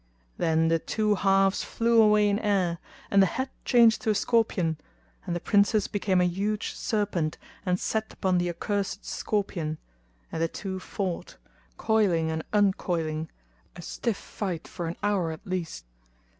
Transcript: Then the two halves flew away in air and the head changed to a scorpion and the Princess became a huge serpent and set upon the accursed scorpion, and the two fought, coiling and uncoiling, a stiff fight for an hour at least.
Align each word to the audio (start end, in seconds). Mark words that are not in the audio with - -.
Then 0.39 0.69
the 0.69 0.79
two 0.79 1.13
halves 1.13 1.63
flew 1.63 2.01
away 2.01 2.27
in 2.27 2.39
air 2.39 2.79
and 3.11 3.21
the 3.21 3.27
head 3.27 3.51
changed 3.65 4.01
to 4.01 4.09
a 4.09 4.15
scorpion 4.15 4.79
and 5.27 5.35
the 5.35 5.39
Princess 5.39 5.87
became 5.87 6.19
a 6.19 6.23
huge 6.25 6.73
serpent 6.73 7.37
and 7.67 7.79
set 7.79 8.11
upon 8.11 8.39
the 8.39 8.49
accursed 8.49 9.05
scorpion, 9.05 9.77
and 10.31 10.41
the 10.41 10.47
two 10.47 10.79
fought, 10.79 11.37
coiling 11.77 12.31
and 12.31 12.43
uncoiling, 12.51 13.29
a 13.75 13.83
stiff 13.83 14.17
fight 14.17 14.67
for 14.67 14.87
an 14.87 14.95
hour 15.03 15.29
at 15.31 15.45
least. 15.45 15.85